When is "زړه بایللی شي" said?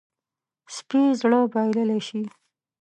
1.21-2.21